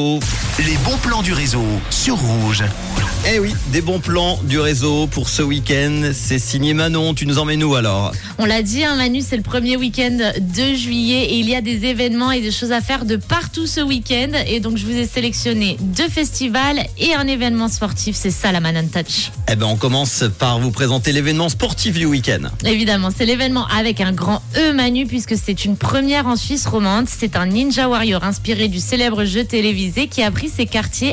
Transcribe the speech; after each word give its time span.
Les 0.00 0.20
bons 0.20 0.47
plans 1.02 1.22
du 1.22 1.32
réseau 1.32 1.64
sur 1.90 2.16
Rouge. 2.16 2.64
Eh 3.30 3.40
oui, 3.40 3.52
des 3.72 3.80
bons 3.80 3.98
plans 3.98 4.38
du 4.44 4.58
réseau 4.58 5.06
pour 5.06 5.28
ce 5.28 5.42
week-end. 5.42 6.10
C'est 6.12 6.38
signé 6.38 6.72
Manon. 6.72 7.14
Tu 7.14 7.26
nous 7.26 7.38
emmènes 7.38 7.62
où 7.62 7.74
alors? 7.74 8.12
On 8.38 8.46
l'a 8.46 8.62
dit, 8.62 8.84
hein, 8.84 8.94
Manu, 8.96 9.22
c'est 9.22 9.36
le 9.36 9.42
premier 9.42 9.76
week-end 9.76 10.32
de 10.38 10.74
juillet 10.74 11.24
et 11.24 11.38
il 11.38 11.48
y 11.48 11.54
a 11.54 11.60
des 11.60 11.84
événements 11.84 12.30
et 12.30 12.40
des 12.40 12.50
choses 12.50 12.72
à 12.72 12.80
faire 12.80 13.04
de 13.04 13.16
partout 13.16 13.66
ce 13.66 13.80
week-end. 13.80 14.30
Et 14.46 14.60
donc, 14.60 14.76
je 14.78 14.86
vous 14.86 14.96
ai 14.96 15.06
sélectionné 15.06 15.76
deux 15.80 16.08
festivals 16.08 16.86
et 16.96 17.14
un 17.14 17.26
événement 17.26 17.68
sportif. 17.68 18.16
C'est 18.16 18.30
ça 18.30 18.52
la 18.52 18.60
Man 18.60 18.88
Touch. 18.88 19.30
Eh 19.50 19.56
ben, 19.56 19.66
on 19.66 19.76
commence 19.76 20.24
par 20.38 20.58
vous 20.58 20.70
présenter 20.70 21.12
l'événement 21.12 21.48
sportif 21.48 21.94
du 21.94 22.06
week-end. 22.06 22.48
Évidemment, 22.64 23.10
c'est 23.14 23.26
l'événement 23.26 23.66
avec 23.66 24.00
un 24.00 24.12
grand 24.12 24.42
E, 24.56 24.72
Manu, 24.72 25.06
puisque 25.06 25.36
c'est 25.36 25.64
une 25.64 25.76
première 25.76 26.28
en 26.28 26.36
Suisse 26.36 26.66
romande. 26.66 27.06
C'est 27.08 27.36
un 27.36 27.46
Ninja 27.46 27.88
Warrior 27.88 28.24
inspiré 28.24 28.68
du 28.68 28.78
célèbre 28.78 29.24
jeu 29.24 29.44
télévisé 29.44 30.06
qui 30.06 30.22
a 30.22 30.30
pris 30.30 30.48
ses 30.48 30.66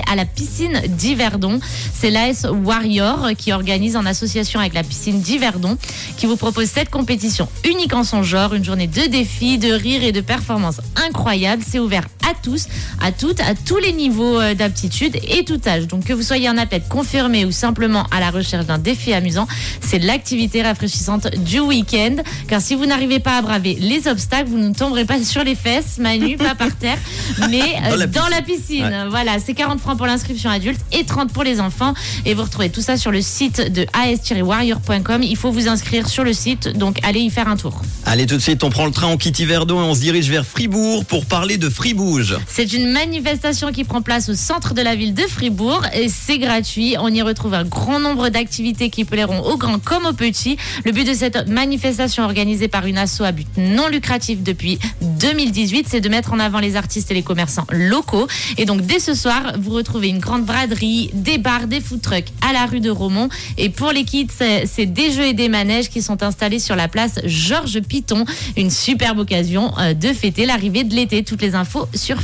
à 0.09 0.15
la 0.15 0.25
piscine 0.25 0.81
d'Yverdon. 0.87 1.59
C'est 1.93 2.09
l'AS 2.09 2.45
Warrior 2.63 3.29
qui 3.37 3.51
organise 3.51 3.95
en 3.95 4.05
association 4.05 4.59
avec 4.59 4.73
la 4.73 4.83
piscine 4.83 5.21
d'Yverdon 5.21 5.77
qui 6.17 6.25
vous 6.25 6.37
propose 6.37 6.67
cette 6.69 6.89
compétition 6.89 7.47
unique 7.69 7.93
en 7.93 8.03
son 8.03 8.23
genre, 8.23 8.53
une 8.53 8.63
journée 8.63 8.87
de 8.87 9.07
défis, 9.07 9.57
de 9.57 9.71
rires 9.71 10.03
et 10.03 10.11
de 10.11 10.21
performances 10.21 10.81
incroyables. 11.07 11.63
C'est 11.65 11.79
ouvert 11.79 12.05
à 12.29 12.33
tous, 12.41 12.67
à 13.01 13.11
toutes, 13.11 13.39
à 13.41 13.53
tous 13.53 13.77
les 13.77 13.91
niveaux 13.91 14.39
euh, 14.39 14.55
d'aptitude 14.55 15.17
et 15.27 15.43
tout 15.45 15.59
âge. 15.67 15.87
Donc 15.87 16.05
que 16.05 16.13
vous 16.13 16.23
soyez 16.23 16.47
un 16.47 16.57
athlète 16.57 16.87
confirmé 16.87 17.45
ou 17.45 17.51
simplement 17.51 18.05
à 18.11 18.19
la 18.19 18.31
recherche 18.31 18.65
d'un 18.65 18.77
défi 18.77 19.13
amusant, 19.13 19.47
c'est 19.81 19.99
l'activité 19.99 20.63
rafraîchissante 20.63 21.35
du 21.37 21.59
week-end. 21.59 22.15
Car 22.47 22.61
si 22.61 22.75
vous 22.75 22.85
n'arrivez 22.85 23.19
pas 23.19 23.37
à 23.37 23.41
braver 23.41 23.77
les 23.79 24.07
obstacles, 24.07 24.49
vous 24.49 24.57
ne 24.57 24.73
tomberez 24.73 25.05
pas 25.05 25.21
sur 25.23 25.43
les 25.43 25.55
fesses, 25.55 25.97
Manu, 25.99 26.37
pas 26.37 26.55
par 26.55 26.75
terre, 26.75 26.97
mais 27.49 27.61
euh, 27.83 27.89
Dans 27.91 27.95
la 27.97 28.07
dans 28.07 28.27
la 28.27 28.41
piscine. 28.41 29.07
Voilà, 29.09 29.33
c'est 29.43 29.53
40 29.65 29.79
francs 29.79 29.97
pour 29.97 30.05
l'inscription 30.05 30.51
adulte 30.51 30.79
et 30.91 31.05
30 31.05 31.33
pour 31.33 31.43
les 31.43 31.59
enfants. 31.59 31.95
Et 32.23 32.35
vous 32.35 32.43
retrouvez 32.43 32.69
tout 32.69 32.81
ça 32.81 32.97
sur 32.97 33.09
le 33.09 33.19
site 33.19 33.73
de 33.73 33.87
as-warrior.com. 33.93 35.23
Il 35.23 35.35
faut 35.35 35.49
vous 35.49 35.67
inscrire 35.67 36.07
sur 36.07 36.23
le 36.23 36.33
site, 36.33 36.77
donc 36.77 36.99
allez 37.01 37.21
y 37.21 37.31
faire 37.31 37.47
un 37.47 37.57
tour. 37.57 37.81
Allez, 38.05 38.27
tout 38.27 38.35
de 38.35 38.41
suite, 38.41 38.63
on 38.63 38.69
prend 38.69 38.85
le 38.85 38.91
train, 38.91 39.07
on 39.07 39.17
quitte 39.17 39.39
Yverdon 39.39 39.81
et 39.81 39.85
on 39.85 39.95
se 39.95 40.01
dirige 40.01 40.29
vers 40.29 40.45
Fribourg 40.45 41.03
pour 41.05 41.25
parler 41.25 41.57
de 41.57 41.67
Fribouge. 41.67 42.37
C'est 42.47 42.73
une 42.73 42.91
manifestation 42.91 43.71
qui 43.71 43.85
prend 43.85 44.03
place 44.03 44.29
au 44.29 44.35
centre 44.35 44.75
de 44.75 44.83
la 44.83 44.95
ville 44.95 45.15
de 45.15 45.23
Fribourg 45.23 45.81
et 45.95 46.09
c'est 46.09 46.37
gratuit. 46.37 46.95
On 46.99 47.07
y 47.07 47.23
retrouve 47.23 47.55
un 47.55 47.63
grand 47.63 47.99
nombre 47.99 48.29
d'activités 48.29 48.91
qui 48.91 49.03
plairont 49.03 49.39
aux 49.39 49.57
grands 49.57 49.79
comme 49.79 50.05
aux 50.05 50.13
petits. 50.13 50.57
Le 50.85 50.91
but 50.91 51.07
de 51.07 51.15
cette 51.15 51.49
manifestation 51.49 52.23
organisée 52.23 52.67
par 52.67 52.85
une 52.85 52.99
asso 52.99 53.21
à 53.21 53.31
but 53.31 53.47
non 53.57 53.87
lucratif 53.87 54.43
depuis 54.43 54.77
2018, 55.01 55.87
c'est 55.89 56.01
de 56.01 56.09
mettre 56.09 56.33
en 56.33 56.39
avant 56.39 56.59
les 56.59 56.75
artistes 56.75 57.09
et 57.09 57.15
les 57.15 57.23
commerçants 57.23 57.65
locaux. 57.71 58.27
Et 58.57 58.65
donc 58.65 58.81
dès 58.81 58.99
ce 58.99 59.15
soir, 59.15 59.54
vous 59.57 59.71
retrouvez 59.71 60.09
une 60.09 60.19
grande 60.19 60.45
braderie, 60.45 61.09
des 61.13 61.37
bars, 61.37 61.67
des 61.67 61.81
food 61.81 62.01
trucks 62.01 62.31
à 62.47 62.53
la 62.53 62.65
rue 62.65 62.79
de 62.79 62.89
Romont. 62.89 63.29
Et 63.57 63.69
pour 63.69 63.91
les 63.91 64.03
kids, 64.03 64.27
c'est 64.65 64.85
des 64.85 65.11
jeux 65.11 65.25
et 65.25 65.33
des 65.33 65.49
manèges 65.49 65.89
qui 65.89 66.01
sont 66.01 66.23
installés 66.23 66.59
sur 66.59 66.75
la 66.75 66.87
place 66.87 67.19
Georges 67.25 67.81
Piton. 67.81 68.25
Une 68.57 68.69
superbe 68.69 69.19
occasion 69.19 69.71
euh, 69.79 69.93
de 69.93 70.07
fêter 70.09 70.45
l'arrivée 70.45 70.83
de 70.83 70.95
l'été. 70.95 71.23
Toutes 71.23 71.41
les 71.41 71.55
infos 71.55 71.87
sur 71.93 72.21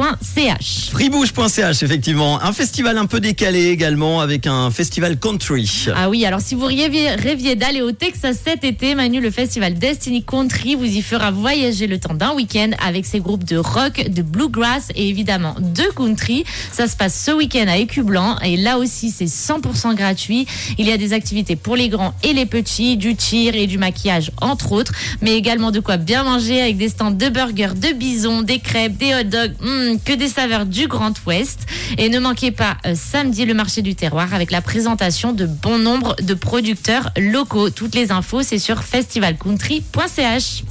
firibouche.ch. 0.00 0.90
Fribouge.ch, 0.90 1.82
effectivement. 1.82 2.42
Un 2.42 2.52
festival 2.52 2.96
un 2.96 3.06
peu 3.06 3.20
décalé 3.20 3.66
également 3.66 4.20
avec 4.20 4.46
un 4.46 4.70
festival 4.70 5.18
country. 5.18 5.86
Ah 5.94 6.08
oui, 6.08 6.24
alors 6.24 6.40
si 6.40 6.54
vous 6.54 6.66
rêviez, 6.66 7.10
rêviez 7.10 7.54
d'aller 7.54 7.82
au 7.82 7.92
Texas 7.92 8.38
cet 8.44 8.64
été, 8.64 8.94
Manu, 8.94 9.20
le 9.20 9.30
festival 9.30 9.74
Destiny 9.74 10.24
Country 10.24 10.74
vous 10.74 10.84
y 10.84 11.02
fera 11.02 11.30
voyager 11.30 11.86
le 11.86 11.98
temps 11.98 12.14
d'un 12.14 12.32
week-end 12.32 12.70
avec 12.84 13.04
ses 13.04 13.20
groupes 13.20 13.44
de 13.44 13.56
rock, 13.56 14.08
de 14.08 14.22
bluegrass 14.22 14.88
et 14.94 15.08
évidemment 15.08 15.54
de 15.58 15.84
country. 15.94 16.44
Ça 16.72 16.88
se 16.88 16.96
passe 16.96 17.22
ce 17.26 17.32
week-end 17.32 17.66
à 17.68 17.76
Écublanc 17.76 18.38
et 18.40 18.56
là 18.56 18.78
aussi 18.78 19.10
c'est 19.10 19.26
100% 19.26 19.94
gratuit. 19.94 20.46
Il 20.78 20.86
y 20.86 20.92
a 20.92 20.96
des 20.96 21.12
activités 21.12 21.56
pour 21.56 21.76
les 21.76 21.88
grands 21.88 22.14
et 22.22 22.32
les 22.32 22.46
petits, 22.46 22.96
du 22.96 23.16
tir 23.16 23.54
et 23.54 23.66
du 23.66 23.78
maquillage 23.78 24.30
entre 24.40 24.72
autres, 24.72 24.92
mais 25.20 25.34
également 25.34 25.70
de 25.70 25.80
quoi 25.80 25.96
bien 25.96 26.24
manger 26.24 26.62
avec 26.62 26.76
des 26.78 26.88
stands 26.88 27.10
de 27.10 27.28
burgers, 27.28 27.74
de 27.76 27.92
bison, 27.92 28.42
des 28.42 28.58
crêpes, 28.58 28.96
des 28.96 29.14
hot 29.14 29.24
dogs, 29.24 29.52
hmm, 29.60 29.89
que 29.98 30.12
des 30.12 30.28
saveurs 30.28 30.66
du 30.66 30.88
Grand 30.88 31.12
Ouest. 31.26 31.60
Et 31.98 32.08
ne 32.08 32.18
manquez 32.18 32.50
pas 32.50 32.76
euh, 32.86 32.94
samedi 32.94 33.44
le 33.44 33.54
marché 33.54 33.82
du 33.82 33.94
terroir 33.94 34.34
avec 34.34 34.50
la 34.50 34.60
présentation 34.60 35.32
de 35.32 35.46
bon 35.46 35.78
nombre 35.78 36.16
de 36.22 36.34
producteurs 36.34 37.10
locaux. 37.16 37.70
Toutes 37.70 37.94
les 37.94 38.12
infos, 38.12 38.42
c'est 38.42 38.58
sur 38.58 38.82
festivalcountry.ch. 38.82 40.64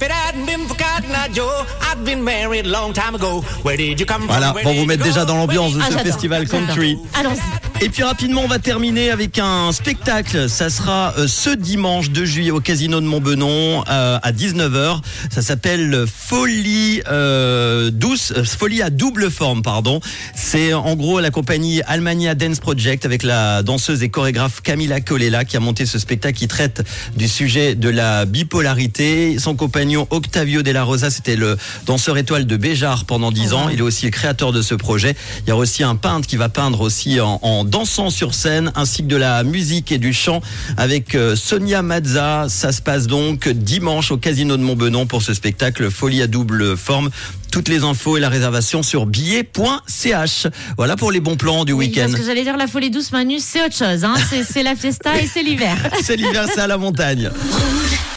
If 1.90 1.98
it 1.98 2.04
hadn't 2.04 2.04
been 2.04 2.24
for 2.24 2.30
Cotton 2.30 2.40
Eye 2.40 2.44
Joe, 2.44 2.50
I'd 2.50 2.50
been 2.50 2.50
married 2.50 2.66
a 2.66 2.68
long 2.68 2.92
time 2.92 3.14
ago. 3.14 3.40
Where 3.62 3.76
did 3.76 4.00
you 4.00 4.06
come 4.06 4.26
Voilà, 4.26 4.52
from? 4.52 4.54
Where 4.54 4.62
pour 4.64 4.72
did 4.72 4.80
vous 4.80 4.86
mettre 4.86 5.06
you 5.06 5.12
déjà 5.12 5.24
dans 5.24 5.36
l'ambiance 5.36 5.74
de 5.74 5.80
Ah, 5.80 5.86
ce 5.86 5.92
j'adore, 5.92 6.06
festival 6.06 6.48
country. 6.48 6.98
Allons-y. 7.14 7.40
Et 7.82 7.88
puis 7.88 8.02
rapidement, 8.02 8.42
on 8.44 8.46
va 8.46 8.58
terminer 8.58 9.10
avec 9.10 9.38
un 9.38 9.72
spectacle. 9.72 10.50
Ça 10.50 10.68
sera 10.68 11.14
euh, 11.16 11.26
ce 11.26 11.48
dimanche 11.48 12.10
2 12.10 12.26
juillet 12.26 12.50
au 12.50 12.60
Casino 12.60 13.00
de 13.00 13.06
Montbenon 13.06 13.82
euh, 13.88 14.18
à 14.22 14.32
19h. 14.32 15.00
Ça 15.30 15.40
s'appelle 15.40 16.04
Folie 16.06 17.00
euh, 17.10 17.90
douce, 17.90 18.34
Folie 18.44 18.82
à 18.82 18.90
double 18.90 19.30
forme, 19.30 19.62
pardon. 19.62 20.00
C'est 20.34 20.74
en 20.74 20.94
gros 20.94 21.20
la 21.20 21.30
compagnie 21.30 21.80
Almania 21.86 22.34
Dance 22.34 22.60
Project 22.60 23.06
avec 23.06 23.22
la 23.22 23.62
danseuse 23.62 24.02
et 24.02 24.10
chorégraphe 24.10 24.60
Camila 24.60 25.00
Colella 25.00 25.46
qui 25.46 25.56
a 25.56 25.60
monté 25.60 25.86
ce 25.86 25.98
spectacle 25.98 26.36
qui 26.38 26.48
traite 26.48 26.82
du 27.16 27.28
sujet 27.28 27.74
de 27.76 27.88
la 27.88 28.26
bipolarité. 28.26 29.38
Son 29.38 29.54
compagnon 29.56 30.06
Octavio 30.10 30.62
De 30.62 30.70
La 30.70 30.82
Rosa, 30.82 31.08
c'était 31.10 31.36
le 31.36 31.56
danseur 31.86 32.16
étoile 32.18 32.46
de 32.46 32.56
Béjar 32.56 33.04
pendant 33.04 33.30
10 33.32 33.52
ans. 33.52 33.68
Il 33.72 33.78
est 33.78 33.82
aussi 33.82 34.04
le 34.06 34.10
créateur 34.10 34.52
de 34.52 34.62
ce 34.62 34.74
projet. 34.74 35.14
Il 35.46 35.48
y 35.48 35.52
a 35.52 35.56
aussi 35.56 35.82
un 35.82 35.96
peintre 35.96 36.26
qui 36.26 36.36
va 36.36 36.48
peindre 36.48 36.80
aussi 36.80 37.20
en, 37.20 37.38
en 37.42 37.64
dansant 37.64 38.10
sur 38.10 38.34
scène, 38.34 38.72
ainsi 38.74 39.02
que 39.02 39.08
de 39.08 39.16
la 39.16 39.42
musique 39.44 39.92
et 39.92 39.98
du 39.98 40.12
chant 40.12 40.40
avec 40.76 41.14
euh, 41.14 41.36
Sonia 41.36 41.82
Mazza. 41.82 42.46
Ça 42.48 42.72
se 42.72 42.82
passe 42.82 43.06
donc 43.06 43.48
dimanche 43.48 44.10
au 44.12 44.16
Casino 44.16 44.56
de 44.56 44.62
Montbenon 44.62 45.06
pour 45.06 45.22
ce 45.22 45.34
spectacle 45.34 45.90
Folie 45.90 46.22
à 46.22 46.26
double 46.26 46.76
forme. 46.76 47.10
Toutes 47.50 47.68
les 47.68 47.82
infos 47.82 48.16
et 48.16 48.20
la 48.20 48.28
réservation 48.28 48.84
sur 48.84 49.06
billet.ch. 49.06 50.46
Voilà 50.76 50.96
pour 50.96 51.10
les 51.10 51.18
bons 51.18 51.36
plans 51.36 51.64
du 51.64 51.72
Oui, 51.72 51.86
week-end. 51.86 52.02
Parce 52.08 52.20
que 52.20 52.24
j'allais 52.24 52.44
dire 52.44 52.56
la 52.56 52.68
folie 52.68 52.90
douce, 52.90 53.10
Manu, 53.10 53.38
c'est 53.40 53.64
autre 53.64 53.74
chose. 53.76 54.04
Hein. 54.04 54.14
C'est- 54.46 54.62
la 54.62 54.76
fiesta 54.76 55.18
et 55.20 55.26
c'est 55.26 55.42
l'hiver. 55.42 55.74
C'est 56.02 56.16
l'hiver, 56.16 56.44
c'est 56.54 56.60
à 56.60 56.66
la 56.66 56.76
montagne. 56.76 57.30